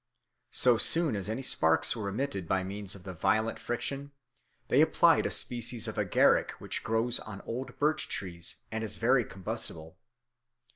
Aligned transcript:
So 0.55 0.77
soon 0.79 1.15
as 1.15 1.29
any 1.29 1.43
sparks 1.43 1.95
were 1.95 2.09
emitted 2.09 2.47
by 2.47 2.63
means 2.63 2.95
of 2.95 3.03
the 3.03 3.13
violent 3.13 3.59
friction, 3.59 4.13
they 4.67 4.81
applied 4.81 5.27
a 5.27 5.29
species 5.29 5.87
of 5.87 5.99
agaric 5.99 6.53
which 6.59 6.83
grows 6.83 7.19
on 7.19 7.41
old 7.41 7.77
birch 7.77 8.09
trees, 8.09 8.61
and 8.71 8.83
is 8.83 8.97
very 8.97 9.23
combustible. 9.23 9.95